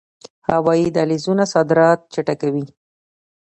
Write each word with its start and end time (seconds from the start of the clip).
هوایی 0.49 0.87
دهلیزونه 0.95 1.43
صادرات 1.53 1.99
چټکوي 2.13 2.65